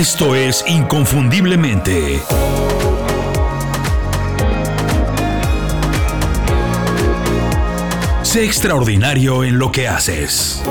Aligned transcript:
Esto 0.00 0.34
es 0.34 0.64
Inconfundiblemente. 0.66 2.22
Sé 8.22 8.46
extraordinario 8.46 9.44
en 9.44 9.58
lo 9.58 9.70
que 9.70 9.88
haces. 9.88 10.62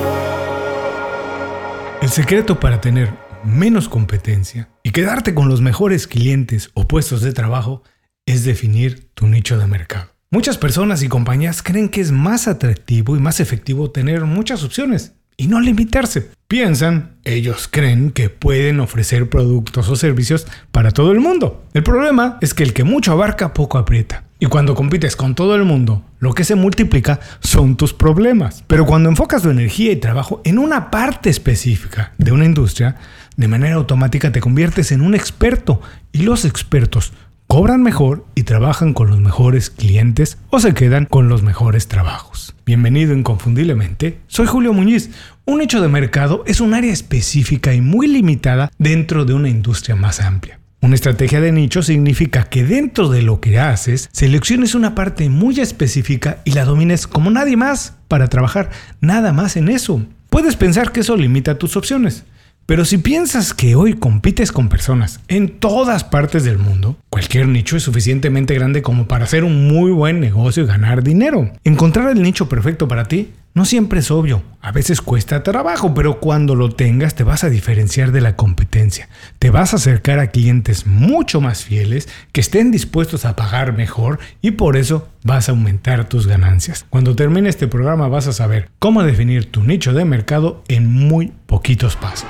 El 2.02 2.10
secreto 2.10 2.60
para 2.60 2.82
tener 2.82 3.14
menos 3.44 3.88
competencia 3.88 4.70
y 4.82 4.90
quedarte 4.90 5.36
con 5.36 5.48
los 5.48 5.62
mejores 5.62 6.08
clientes 6.08 6.72
o 6.74 6.88
puestos 6.88 7.22
de 7.22 7.32
trabajo 7.32 7.84
es 8.26 8.46
definir 8.46 9.12
tu 9.14 9.28
nicho 9.28 9.60
de 9.60 9.68
mercado. 9.68 10.10
Muchas 10.32 10.58
personas 10.58 11.04
y 11.04 11.08
compañías 11.08 11.62
creen 11.62 11.90
que 11.90 12.02
es 12.02 12.12
más 12.12 12.48
atractivo 12.48 13.16
y 13.16 13.20
más 13.20 13.40
efectivo 13.40 13.92
tener 13.92 14.26
muchas 14.26 14.64
opciones 14.64 15.19
y 15.40 15.48
no 15.48 15.62
limitarse. 15.62 16.32
Piensan, 16.50 17.14
ellos 17.24 17.70
creen 17.72 18.12
que 18.12 18.30
pueden 18.30 18.82
ofrecer 18.82 19.30
productos 19.30 19.88
o 19.88 19.96
servicios 19.96 20.46
para 20.72 20.92
todo 20.92 21.14
el 21.14 21.22
mundo. 21.22 21.64
El 21.74 21.82
problema 21.82 22.38
es 22.42 22.54
que 22.54 22.64
el 22.64 22.74
que 22.74 22.84
mucho 22.84 23.14
abarca 23.14 23.54
poco 23.54 23.78
aprieta. 23.78 24.26
Y 24.40 24.48
cuando 24.48 24.76
compites 24.76 25.16
con 25.16 25.36
todo 25.36 25.56
el 25.56 25.64
mundo, 25.64 26.04
lo 26.20 26.34
que 26.34 26.44
se 26.44 26.56
multiplica 26.56 27.22
son 27.40 27.78
tus 27.78 27.94
problemas. 27.94 28.66
Pero 28.68 28.86
cuando 28.86 29.08
enfocas 29.08 29.42
tu 29.42 29.50
energía 29.50 29.94
y 29.94 29.96
trabajo 29.96 30.42
en 30.44 30.60
una 30.60 30.92
parte 30.92 31.30
específica 31.30 32.12
de 32.18 32.34
una 32.34 32.44
industria, 32.44 32.98
de 33.38 33.48
manera 33.48 33.76
automática 33.76 34.34
te 34.34 34.42
conviertes 34.42 34.92
en 34.92 35.00
un 35.00 35.16
experto. 35.16 35.82
Y 36.12 36.24
los 36.24 36.44
expertos 36.44 37.14
cobran 37.52 37.82
mejor 37.82 38.28
y 38.36 38.44
trabajan 38.44 38.94
con 38.94 39.10
los 39.10 39.20
mejores 39.20 39.72
clientes 39.72 40.38
o 40.52 40.60
se 40.60 40.76
quedan 40.76 41.06
con 41.06 41.30
los 41.30 41.42
mejores 41.42 41.88
trabajos. 41.88 42.54
Bienvenido 42.64 43.16
inconfundiblemente, 43.16 44.20
soy 44.28 44.46
Julio 44.46 44.72
Muñiz. 44.72 45.10
Un 45.46 45.60
hecho 45.60 45.82
de 45.82 45.88
mercado 45.88 46.44
es 46.46 46.62
un 46.62 46.76
área 46.76 46.94
específica 46.94 47.74
y 47.74 47.82
muy 47.82 48.06
limitada 48.06 48.72
dentro 48.78 49.26
de 49.26 49.34
una 49.34 49.50
industria 49.50 49.96
más 49.96 50.20
amplia. 50.20 50.60
Una 50.82 50.94
estrategia 50.94 51.42
de 51.42 51.52
nicho 51.52 51.82
significa 51.82 52.44
que 52.44 52.64
dentro 52.64 53.10
de 53.10 53.24
lo 53.24 53.42
que 53.42 53.58
haces, 53.58 54.10
selecciones 54.14 54.76
una 54.76 54.94
parte 54.94 55.28
muy 55.28 55.60
específica 55.60 56.42
y 56.46 56.52
la 56.52 56.66
domines 56.66 57.08
como 57.08 57.32
nadie 57.32 57.58
más 57.58 57.96
para 58.08 58.28
trabajar 58.28 58.70
nada 59.02 59.34
más 59.34 59.58
en 59.58 59.70
eso. 59.70 60.06
Puedes 60.30 60.56
pensar 60.56 60.92
que 60.92 61.00
eso 61.00 61.18
limita 61.18 61.58
tus 61.58 61.76
opciones, 61.76 62.26
pero 62.70 62.86
si 62.86 63.00
piensas 63.00 63.56
que 63.56 63.74
hoy 63.74 63.96
compites 63.96 64.52
con 64.52 64.70
personas 64.70 65.22
en 65.28 65.58
todas 65.58 66.04
partes 66.04 66.44
del 66.44 66.60
mundo, 66.60 66.98
cualquier 67.10 67.48
nicho 67.48 67.76
es 67.76 67.82
suficientemente 67.82 68.54
grande 68.54 68.84
como 68.84 69.08
para 69.08 69.24
hacer 69.24 69.44
un 69.44 69.68
muy 69.68 69.90
buen 69.90 70.20
negocio 70.20 70.62
y 70.62 70.68
ganar 70.68 71.02
dinero. 71.02 71.52
Encontrar 71.64 72.12
el 72.12 72.22
nicho 72.22 72.48
perfecto 72.48 72.88
para 72.88 73.06
ti 73.06 73.32
no 73.56 73.66
siempre 73.66 74.02
es 74.02 74.12
obvio, 74.12 74.44
a 74.62 74.72
veces 74.72 75.02
cuesta 75.02 75.42
trabajo, 75.42 75.96
pero 75.96 76.20
cuando 76.20 76.54
lo 76.54 76.70
tengas 76.70 77.16
te 77.16 77.24
vas 77.24 77.44
a 77.44 77.50
diferenciar 77.50 78.12
de 78.12 78.22
la 78.22 78.36
competencia. 78.36 79.10
Te 79.40 79.50
vas 79.50 79.74
a 79.74 79.78
acercar 79.78 80.20
a 80.20 80.28
clientes 80.28 80.86
mucho 80.86 81.42
más 81.42 81.64
fieles 81.64 82.08
que 82.32 82.42
estén 82.42 82.70
dispuestos 82.70 83.26
a 83.26 83.36
pagar 83.36 83.76
mejor 83.76 84.20
y 84.44 84.52
por 84.52 84.78
eso 84.78 85.10
vas 85.24 85.50
a 85.50 85.54
aumentar 85.54 86.08
tus 86.08 86.28
ganancias. 86.28 86.86
Cuando 86.92 87.16
termine 87.16 87.50
este 87.50 87.68
programa 87.68 88.08
vas 88.08 88.28
a 88.28 88.34
saber 88.34 88.70
cómo 88.78 89.02
definir 89.02 89.50
tu 89.50 89.64
nicho 89.64 89.92
de 89.92 90.06
mercado 90.06 90.64
en 90.68 90.94
muy 90.94 91.34
poquitos 91.48 91.96
pasos. 91.96 92.30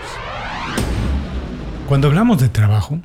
Cuando 1.89 2.07
hablamos 2.07 2.39
de 2.39 2.49
trabajo, 2.49 3.01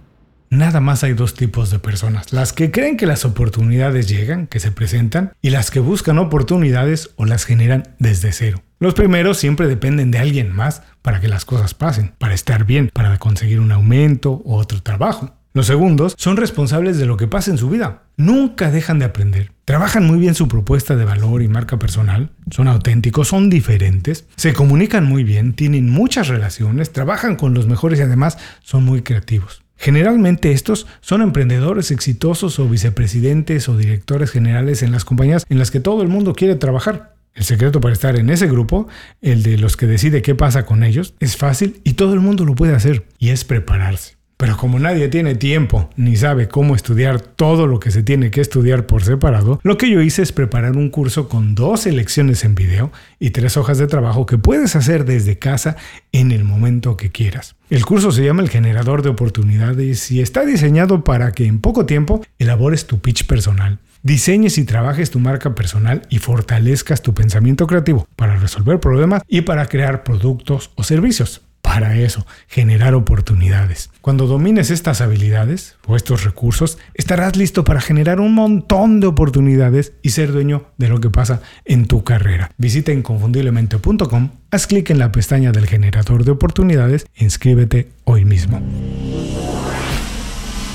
nada 0.50 0.78
más 0.78 1.04
hay 1.04 1.14
dos 1.14 1.32
tipos 1.32 1.70
de 1.70 1.78
personas. 1.78 2.34
Las 2.34 2.52
que 2.52 2.70
creen 2.70 2.98
que 2.98 3.06
las 3.06 3.24
oportunidades 3.24 4.10
llegan, 4.10 4.46
que 4.46 4.60
se 4.60 4.72
presentan, 4.72 5.32
y 5.40 5.48
las 5.48 5.70
que 5.70 5.80
buscan 5.80 6.18
oportunidades 6.18 7.08
o 7.16 7.24
las 7.24 7.46
generan 7.46 7.94
desde 7.98 8.30
cero. 8.32 8.62
Los 8.80 8.92
primeros 8.92 9.38
siempre 9.38 9.68
dependen 9.68 10.10
de 10.10 10.18
alguien 10.18 10.52
más 10.52 10.82
para 11.00 11.18
que 11.22 11.28
las 11.28 11.46
cosas 11.46 11.72
pasen, 11.72 12.12
para 12.18 12.34
estar 12.34 12.66
bien, 12.66 12.90
para 12.92 13.16
conseguir 13.16 13.58
un 13.58 13.72
aumento 13.72 14.42
o 14.44 14.58
otro 14.58 14.82
trabajo. 14.82 15.34
Los 15.56 15.68
segundos 15.68 16.16
son 16.18 16.36
responsables 16.36 16.98
de 16.98 17.06
lo 17.06 17.16
que 17.16 17.28
pasa 17.28 17.52
en 17.52 17.58
su 17.58 17.70
vida. 17.70 18.02
Nunca 18.16 18.72
dejan 18.72 18.98
de 18.98 19.04
aprender. 19.04 19.52
Trabajan 19.64 20.04
muy 20.04 20.18
bien 20.18 20.34
su 20.34 20.48
propuesta 20.48 20.96
de 20.96 21.04
valor 21.04 21.42
y 21.42 21.48
marca 21.48 21.78
personal. 21.78 22.30
Son 22.50 22.66
auténticos, 22.66 23.28
son 23.28 23.50
diferentes. 23.50 24.26
Se 24.34 24.52
comunican 24.52 25.04
muy 25.04 25.22
bien, 25.22 25.52
tienen 25.52 25.90
muchas 25.90 26.26
relaciones, 26.26 26.92
trabajan 26.92 27.36
con 27.36 27.54
los 27.54 27.68
mejores 27.68 28.00
y 28.00 28.02
además 28.02 28.36
son 28.64 28.84
muy 28.84 29.02
creativos. 29.02 29.62
Generalmente 29.76 30.50
estos 30.50 30.88
son 31.00 31.22
emprendedores 31.22 31.92
exitosos 31.92 32.58
o 32.58 32.68
vicepresidentes 32.68 33.68
o 33.68 33.76
directores 33.76 34.32
generales 34.32 34.82
en 34.82 34.90
las 34.90 35.04
compañías 35.04 35.46
en 35.48 35.60
las 35.60 35.70
que 35.70 35.78
todo 35.78 36.02
el 36.02 36.08
mundo 36.08 36.32
quiere 36.32 36.56
trabajar. 36.56 37.14
El 37.32 37.44
secreto 37.44 37.80
para 37.80 37.94
estar 37.94 38.16
en 38.16 38.28
ese 38.28 38.48
grupo, 38.48 38.88
el 39.22 39.44
de 39.44 39.56
los 39.56 39.76
que 39.76 39.86
decide 39.86 40.20
qué 40.20 40.34
pasa 40.34 40.66
con 40.66 40.82
ellos, 40.82 41.14
es 41.20 41.36
fácil 41.36 41.80
y 41.84 41.92
todo 41.92 42.12
el 42.12 42.20
mundo 42.20 42.44
lo 42.44 42.56
puede 42.56 42.74
hacer, 42.74 43.06
y 43.20 43.28
es 43.28 43.44
prepararse. 43.44 44.16
Pero 44.36 44.56
como 44.56 44.78
nadie 44.78 45.08
tiene 45.08 45.36
tiempo 45.36 45.90
ni 45.96 46.16
sabe 46.16 46.48
cómo 46.48 46.74
estudiar 46.74 47.20
todo 47.20 47.66
lo 47.66 47.78
que 47.78 47.90
se 47.90 48.02
tiene 48.02 48.30
que 48.30 48.40
estudiar 48.40 48.86
por 48.86 49.04
separado, 49.04 49.60
lo 49.62 49.78
que 49.78 49.88
yo 49.88 50.00
hice 50.00 50.22
es 50.22 50.32
preparar 50.32 50.76
un 50.76 50.90
curso 50.90 51.28
con 51.28 51.54
dos 51.54 51.86
lecciones 51.86 52.44
en 52.44 52.54
video 52.54 52.90
y 53.20 53.30
tres 53.30 53.56
hojas 53.56 53.78
de 53.78 53.86
trabajo 53.86 54.26
que 54.26 54.38
puedes 54.38 54.74
hacer 54.74 55.04
desde 55.04 55.38
casa 55.38 55.76
en 56.12 56.32
el 56.32 56.44
momento 56.44 56.96
que 56.96 57.10
quieras. 57.10 57.54
El 57.70 57.84
curso 57.84 58.10
se 58.10 58.24
llama 58.24 58.42
El 58.42 58.50
Generador 58.50 59.02
de 59.02 59.10
Oportunidades 59.10 60.10
y 60.10 60.20
está 60.20 60.44
diseñado 60.44 61.04
para 61.04 61.32
que 61.32 61.46
en 61.46 61.60
poco 61.60 61.86
tiempo 61.86 62.24
elabores 62.38 62.86
tu 62.86 62.98
pitch 62.98 63.26
personal, 63.26 63.78
diseñes 64.02 64.58
y 64.58 64.64
trabajes 64.64 65.10
tu 65.10 65.20
marca 65.20 65.54
personal 65.54 66.02
y 66.10 66.18
fortalezcas 66.18 67.02
tu 67.02 67.14
pensamiento 67.14 67.66
creativo 67.66 68.08
para 68.16 68.36
resolver 68.36 68.80
problemas 68.80 69.22
y 69.28 69.42
para 69.42 69.66
crear 69.66 70.02
productos 70.02 70.72
o 70.74 70.82
servicios 70.82 71.42
para 71.64 71.96
eso, 71.96 72.26
generar 72.46 72.94
oportunidades. 72.94 73.88
Cuando 74.02 74.26
domines 74.26 74.70
estas 74.70 75.00
habilidades 75.00 75.76
o 75.86 75.96
estos 75.96 76.22
recursos, 76.22 76.76
estarás 76.92 77.36
listo 77.36 77.64
para 77.64 77.80
generar 77.80 78.20
un 78.20 78.34
montón 78.34 79.00
de 79.00 79.06
oportunidades 79.06 79.94
y 80.02 80.10
ser 80.10 80.30
dueño 80.30 80.66
de 80.76 80.88
lo 80.88 81.00
que 81.00 81.08
pasa 81.08 81.40
en 81.64 81.86
tu 81.86 82.04
carrera. 82.04 82.50
Visita 82.58 82.92
inconfundiblemente.com, 82.92 84.30
haz 84.50 84.66
clic 84.66 84.90
en 84.90 84.98
la 84.98 85.10
pestaña 85.10 85.52
del 85.52 85.66
generador 85.66 86.26
de 86.26 86.32
oportunidades 86.32 87.06
e 87.14 87.24
inscríbete 87.24 87.88
hoy 88.04 88.26
mismo. 88.26 88.60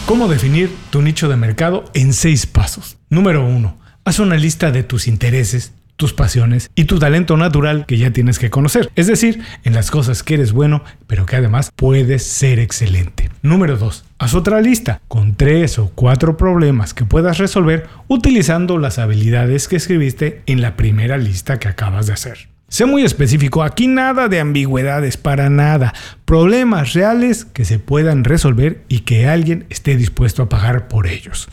¿Cómo 0.07 0.27
definir 0.27 0.75
tu 0.89 1.03
nicho 1.03 1.29
de 1.29 1.37
mercado 1.37 1.85
en 1.93 2.13
seis 2.13 2.47
pasos? 2.47 2.97
Número 3.11 3.45
1. 3.45 3.77
Haz 4.05 4.17
una 4.17 4.37
lista 4.37 4.71
de 4.71 4.81
tus 4.81 5.07
intereses, 5.07 5.71
tus 5.99 6.13
pasiones 6.13 6.71
y 6.75 6.85
tu 6.85 6.97
talento 6.97 7.35
natural 7.35 7.85
que 7.85 7.97
ya 7.97 8.11
tienes 8.11 8.39
que 8.39 8.49
conocer. 8.49 8.89
Es 8.95 9.07
decir, 9.07 9.41
en 9.65 9.73
las 9.73 9.91
cosas 9.91 10.23
que 10.23 10.35
eres 10.35 10.53
bueno, 10.53 10.81
pero 11.07 11.25
que 11.25 11.35
además 11.35 11.71
puedes 11.75 12.25
ser 12.25 12.57
excelente. 12.57 13.29
Número 13.41 13.75
2. 13.75 14.05
Haz 14.17 14.33
otra 14.33 14.61
lista 14.61 15.01
con 15.09 15.35
tres 15.35 15.77
o 15.77 15.91
cuatro 15.93 16.37
problemas 16.37 16.93
que 16.93 17.03
puedas 17.03 17.37
resolver 17.37 17.87
utilizando 18.07 18.77
las 18.77 18.97
habilidades 18.97 19.67
que 19.67 19.75
escribiste 19.75 20.41
en 20.45 20.61
la 20.61 20.77
primera 20.77 21.17
lista 21.17 21.59
que 21.59 21.67
acabas 21.67 22.07
de 22.07 22.13
hacer. 22.13 22.47
Sé 22.69 22.85
muy 22.85 23.03
específico, 23.03 23.61
aquí 23.61 23.87
nada 23.87 24.29
de 24.29 24.39
ambigüedades, 24.39 25.17
para 25.17 25.49
nada. 25.49 25.93
Problemas 26.23 26.93
reales 26.93 27.43
que 27.43 27.65
se 27.65 27.77
puedan 27.77 28.23
resolver 28.23 28.85
y 28.87 29.01
que 29.01 29.27
alguien 29.27 29.65
esté 29.69 29.97
dispuesto 29.97 30.43
a 30.43 30.49
pagar 30.49 30.87
por 30.87 31.07
ellos. 31.07 31.49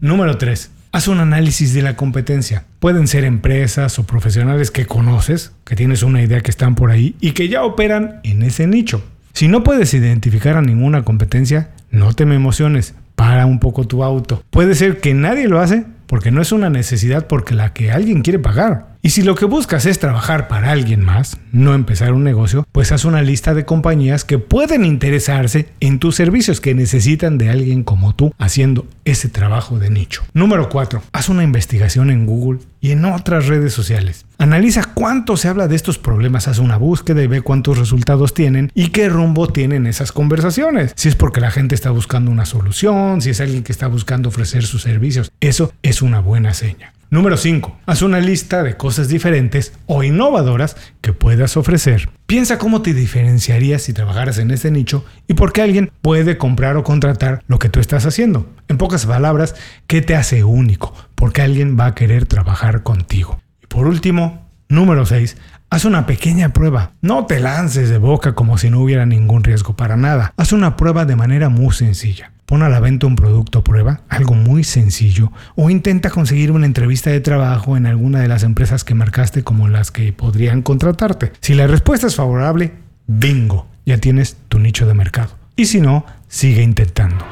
Número 0.00 0.38
3. 0.38 0.70
Haz 0.94 1.08
un 1.08 1.20
análisis 1.20 1.72
de 1.72 1.80
la 1.80 1.96
competencia. 1.96 2.66
Pueden 2.78 3.08
ser 3.08 3.24
empresas 3.24 3.98
o 3.98 4.04
profesionales 4.04 4.70
que 4.70 4.84
conoces, 4.84 5.52
que 5.64 5.74
tienes 5.74 6.02
una 6.02 6.20
idea 6.20 6.42
que 6.42 6.50
están 6.50 6.74
por 6.74 6.90
ahí 6.90 7.16
y 7.18 7.32
que 7.32 7.48
ya 7.48 7.64
operan 7.64 8.20
en 8.24 8.42
ese 8.42 8.66
nicho. 8.66 9.02
Si 9.32 9.48
no 9.48 9.62
puedes 9.62 9.94
identificar 9.94 10.58
a 10.58 10.60
ninguna 10.60 11.02
competencia, 11.02 11.70
no 11.90 12.12
te 12.12 12.26
me 12.26 12.34
emociones, 12.34 12.94
para 13.14 13.46
un 13.46 13.58
poco 13.58 13.86
tu 13.86 14.04
auto. 14.04 14.44
Puede 14.50 14.74
ser 14.74 15.00
que 15.00 15.14
nadie 15.14 15.48
lo 15.48 15.60
hace 15.60 15.86
porque 16.06 16.30
no 16.30 16.42
es 16.42 16.52
una 16.52 16.68
necesidad 16.68 17.26
porque 17.26 17.54
la 17.54 17.72
que 17.72 17.90
alguien 17.90 18.20
quiere 18.20 18.38
pagar. 18.38 18.91
Y 19.04 19.10
si 19.10 19.22
lo 19.22 19.34
que 19.34 19.46
buscas 19.46 19.84
es 19.84 19.98
trabajar 19.98 20.46
para 20.46 20.70
alguien 20.70 21.04
más, 21.04 21.36
no 21.50 21.74
empezar 21.74 22.12
un 22.12 22.22
negocio, 22.22 22.68
pues 22.70 22.92
haz 22.92 23.04
una 23.04 23.20
lista 23.20 23.52
de 23.52 23.64
compañías 23.64 24.24
que 24.24 24.38
pueden 24.38 24.84
interesarse 24.84 25.68
en 25.80 25.98
tus 25.98 26.14
servicios 26.14 26.60
que 26.60 26.72
necesitan 26.72 27.36
de 27.36 27.50
alguien 27.50 27.82
como 27.82 28.14
tú 28.14 28.32
haciendo 28.38 28.86
ese 29.04 29.28
trabajo 29.28 29.80
de 29.80 29.90
nicho. 29.90 30.22
Número 30.34 30.68
4. 30.68 31.02
Haz 31.10 31.28
una 31.28 31.42
investigación 31.42 32.10
en 32.10 32.26
Google 32.26 32.60
y 32.80 32.92
en 32.92 33.04
otras 33.04 33.48
redes 33.48 33.72
sociales. 33.72 34.24
Analiza 34.38 34.84
cuánto 34.94 35.36
se 35.36 35.48
habla 35.48 35.66
de 35.66 35.74
estos 35.74 35.98
problemas, 35.98 36.46
haz 36.46 36.60
una 36.60 36.76
búsqueda 36.76 37.24
y 37.24 37.26
ve 37.26 37.40
cuántos 37.40 37.78
resultados 37.78 38.34
tienen 38.34 38.70
y 38.72 38.90
qué 38.90 39.08
rumbo 39.08 39.48
tienen 39.48 39.88
esas 39.88 40.12
conversaciones. 40.12 40.92
Si 40.94 41.08
es 41.08 41.16
porque 41.16 41.40
la 41.40 41.50
gente 41.50 41.74
está 41.74 41.90
buscando 41.90 42.30
una 42.30 42.46
solución, 42.46 43.20
si 43.20 43.30
es 43.30 43.40
alguien 43.40 43.64
que 43.64 43.72
está 43.72 43.88
buscando 43.88 44.28
ofrecer 44.28 44.62
sus 44.62 44.82
servicios, 44.82 45.32
eso 45.40 45.72
es 45.82 46.02
una 46.02 46.20
buena 46.20 46.54
seña. 46.54 46.92
Número 47.12 47.36
5. 47.36 47.76
Haz 47.84 48.00
una 48.00 48.20
lista 48.20 48.62
de 48.62 48.78
cosas 48.78 49.08
diferentes 49.08 49.74
o 49.84 50.02
innovadoras 50.02 50.78
que 51.02 51.12
puedas 51.12 51.58
ofrecer. 51.58 52.08
Piensa 52.24 52.56
cómo 52.56 52.80
te 52.80 52.94
diferenciarías 52.94 53.82
si 53.82 53.92
trabajaras 53.92 54.38
en 54.38 54.50
ese 54.50 54.70
nicho 54.70 55.04
y 55.28 55.34
por 55.34 55.52
qué 55.52 55.60
alguien 55.60 55.92
puede 56.00 56.38
comprar 56.38 56.78
o 56.78 56.84
contratar 56.84 57.42
lo 57.48 57.58
que 57.58 57.68
tú 57.68 57.80
estás 57.80 58.06
haciendo. 58.06 58.48
En 58.68 58.78
pocas 58.78 59.04
palabras, 59.04 59.54
¿qué 59.86 60.00
te 60.00 60.16
hace 60.16 60.42
único? 60.42 60.94
¿Por 61.14 61.34
qué 61.34 61.42
alguien 61.42 61.78
va 61.78 61.84
a 61.84 61.94
querer 61.94 62.24
trabajar 62.24 62.82
contigo? 62.82 63.38
Y 63.62 63.66
por 63.66 63.88
último, 63.88 64.48
número 64.70 65.04
6. 65.04 65.36
Haz 65.68 65.84
una 65.84 66.06
pequeña 66.06 66.54
prueba. 66.54 66.92
No 67.02 67.26
te 67.26 67.40
lances 67.40 67.90
de 67.90 67.98
boca 67.98 68.34
como 68.34 68.56
si 68.56 68.70
no 68.70 68.80
hubiera 68.80 69.04
ningún 69.04 69.44
riesgo 69.44 69.76
para 69.76 69.98
nada. 69.98 70.32
Haz 70.38 70.54
una 70.54 70.78
prueba 70.78 71.04
de 71.04 71.16
manera 71.16 71.50
muy 71.50 71.74
sencilla. 71.74 72.32
Pon 72.52 72.62
a 72.62 72.68
la 72.68 72.80
venta 72.80 73.06
un 73.06 73.16
producto 73.16 73.64
prueba, 73.64 74.02
algo 74.10 74.34
muy 74.34 74.62
sencillo, 74.62 75.32
o 75.56 75.70
intenta 75.70 76.10
conseguir 76.10 76.52
una 76.52 76.66
entrevista 76.66 77.08
de 77.08 77.22
trabajo 77.22 77.78
en 77.78 77.86
alguna 77.86 78.20
de 78.20 78.28
las 78.28 78.42
empresas 78.42 78.84
que 78.84 78.94
marcaste 78.94 79.42
como 79.42 79.68
las 79.68 79.90
que 79.90 80.12
podrían 80.12 80.60
contratarte. 80.60 81.32
Si 81.40 81.54
la 81.54 81.66
respuesta 81.66 82.08
es 82.08 82.16
favorable, 82.16 82.74
bingo, 83.06 83.68
ya 83.86 83.96
tienes 83.96 84.36
tu 84.48 84.58
nicho 84.58 84.86
de 84.86 84.92
mercado. 84.92 85.30
Y 85.56 85.64
si 85.64 85.80
no, 85.80 86.04
sigue 86.28 86.62
intentando. 86.62 87.24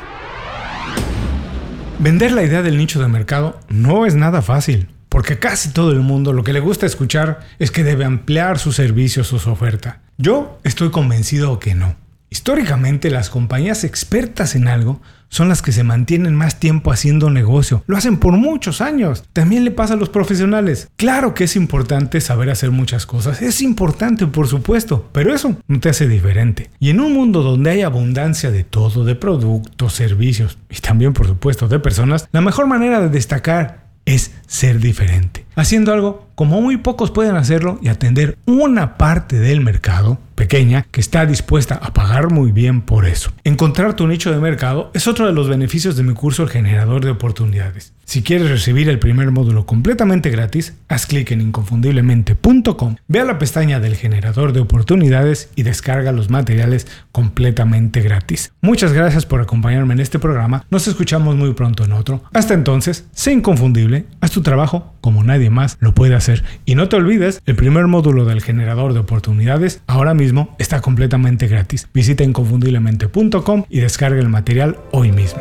Vender 1.98 2.32
la 2.32 2.42
idea 2.42 2.62
del 2.62 2.78
nicho 2.78 2.98
de 2.98 3.08
mercado 3.08 3.60
no 3.68 4.06
es 4.06 4.14
nada 4.14 4.40
fácil, 4.40 4.88
porque 5.10 5.38
casi 5.38 5.68
todo 5.68 5.92
el 5.92 6.00
mundo 6.00 6.32
lo 6.32 6.44
que 6.44 6.54
le 6.54 6.60
gusta 6.60 6.86
escuchar 6.86 7.40
es 7.58 7.70
que 7.70 7.84
debe 7.84 8.06
ampliar 8.06 8.58
sus 8.58 8.76
servicios 8.76 9.30
o 9.34 9.38
su 9.38 9.50
oferta. 9.50 10.00
Yo 10.16 10.58
estoy 10.64 10.90
convencido 10.90 11.58
que 11.58 11.74
no. 11.74 11.94
Históricamente 12.30 13.10
las 13.10 13.28
compañías 13.28 13.82
expertas 13.82 14.54
en 14.54 14.68
algo 14.68 15.00
son 15.30 15.48
las 15.48 15.62
que 15.62 15.72
se 15.72 15.82
mantienen 15.82 16.36
más 16.36 16.60
tiempo 16.60 16.92
haciendo 16.92 17.28
negocio. 17.28 17.82
Lo 17.88 17.96
hacen 17.96 18.18
por 18.18 18.34
muchos 18.34 18.80
años. 18.80 19.24
También 19.32 19.64
le 19.64 19.72
pasa 19.72 19.94
a 19.94 19.96
los 19.96 20.10
profesionales. 20.10 20.88
Claro 20.96 21.34
que 21.34 21.44
es 21.44 21.56
importante 21.56 22.20
saber 22.20 22.50
hacer 22.50 22.70
muchas 22.70 23.04
cosas. 23.04 23.42
Es 23.42 23.62
importante, 23.62 24.28
por 24.28 24.46
supuesto. 24.46 25.08
Pero 25.12 25.34
eso 25.34 25.56
no 25.66 25.80
te 25.80 25.88
hace 25.88 26.06
diferente. 26.06 26.70
Y 26.78 26.90
en 26.90 27.00
un 27.00 27.14
mundo 27.14 27.42
donde 27.42 27.70
hay 27.70 27.82
abundancia 27.82 28.52
de 28.52 28.62
todo, 28.62 29.04
de 29.04 29.16
productos, 29.16 29.92
servicios 29.92 30.56
y 30.70 30.80
también, 30.80 31.12
por 31.12 31.26
supuesto, 31.26 31.66
de 31.66 31.80
personas, 31.80 32.28
la 32.30 32.40
mejor 32.40 32.66
manera 32.68 33.00
de 33.00 33.08
destacar 33.08 33.86
es 34.04 34.32
ser 34.46 34.78
diferente. 34.78 35.46
Haciendo 35.60 35.92
algo 35.92 36.30
como 36.36 36.62
muy 36.62 36.78
pocos 36.78 37.10
pueden 37.10 37.36
hacerlo 37.36 37.78
y 37.82 37.88
atender 37.88 38.38
una 38.46 38.96
parte 38.96 39.38
del 39.38 39.60
mercado 39.60 40.18
pequeña 40.34 40.86
que 40.90 41.02
está 41.02 41.26
dispuesta 41.26 41.74
a 41.74 41.92
pagar 41.92 42.30
muy 42.30 42.50
bien 42.50 42.80
por 42.80 43.04
eso. 43.04 43.30
Encontrar 43.44 43.94
tu 43.94 44.06
nicho 44.06 44.32
de 44.32 44.38
mercado 44.38 44.90
es 44.94 45.06
otro 45.06 45.26
de 45.26 45.34
los 45.34 45.50
beneficios 45.50 45.96
de 45.98 46.02
mi 46.02 46.14
curso 46.14 46.44
El 46.44 46.48
Generador 46.48 47.04
de 47.04 47.10
Oportunidades. 47.10 47.92
Si 48.06 48.22
quieres 48.22 48.48
recibir 48.48 48.88
el 48.88 48.98
primer 48.98 49.30
módulo 49.32 49.66
completamente 49.66 50.30
gratis, 50.30 50.74
haz 50.88 51.04
clic 51.04 51.30
en 51.30 51.42
inconfundiblemente.com, 51.42 52.96
ve 53.06 53.20
a 53.20 53.24
la 53.24 53.38
pestaña 53.38 53.78
del 53.78 53.96
generador 53.96 54.54
de 54.54 54.60
oportunidades 54.60 55.50
y 55.56 55.62
descarga 55.62 56.10
los 56.10 56.30
materiales 56.30 56.86
completamente 57.12 58.00
gratis. 58.00 58.50
Muchas 58.62 58.94
gracias 58.94 59.26
por 59.26 59.42
acompañarme 59.42 59.92
en 59.92 60.00
este 60.00 60.18
programa, 60.18 60.64
nos 60.70 60.88
escuchamos 60.88 61.36
muy 61.36 61.52
pronto 61.52 61.84
en 61.84 61.92
otro. 61.92 62.24
Hasta 62.32 62.54
entonces, 62.54 63.06
sé 63.12 63.32
inconfundible, 63.32 64.06
haz 64.22 64.30
tu 64.30 64.40
trabajo 64.40 64.94
como 65.02 65.22
más 65.50 65.76
lo 65.80 65.94
puede 65.94 66.14
hacer 66.14 66.42
y 66.64 66.74
no 66.74 66.88
te 66.88 66.96
olvides, 66.96 67.42
el 67.46 67.56
primer 67.56 67.86
módulo 67.86 68.24
del 68.24 68.42
generador 68.42 68.92
de 68.92 69.00
oportunidades 69.00 69.82
ahora 69.86 70.14
mismo 70.14 70.54
está 70.58 70.80
completamente 70.80 71.46
gratis. 71.46 71.88
Visita 71.92 72.24
inconfundiblemente.com 72.24 73.64
y 73.68 73.80
descarga 73.80 74.20
el 74.20 74.28
material 74.28 74.78
hoy 74.92 75.12
mismo. 75.12 75.40